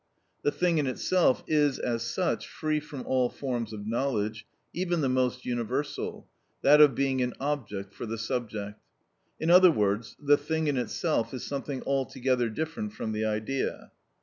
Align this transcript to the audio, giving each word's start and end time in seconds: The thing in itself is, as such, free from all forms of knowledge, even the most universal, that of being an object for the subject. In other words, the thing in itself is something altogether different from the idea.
The 0.41 0.49
thing 0.51 0.79
in 0.79 0.87
itself 0.87 1.43
is, 1.45 1.77
as 1.77 2.01
such, 2.01 2.47
free 2.47 2.79
from 2.79 3.03
all 3.05 3.29
forms 3.29 3.71
of 3.71 3.85
knowledge, 3.85 4.47
even 4.73 5.01
the 5.01 5.09
most 5.09 5.45
universal, 5.45 6.27
that 6.63 6.81
of 6.81 6.95
being 6.95 7.21
an 7.21 7.35
object 7.39 7.93
for 7.93 8.07
the 8.07 8.17
subject. 8.17 8.79
In 9.39 9.51
other 9.51 9.69
words, 9.69 10.15
the 10.19 10.37
thing 10.37 10.65
in 10.65 10.75
itself 10.77 11.35
is 11.35 11.43
something 11.43 11.83
altogether 11.83 12.49
different 12.49 12.93
from 12.93 13.11
the 13.11 13.25
idea. 13.25 13.91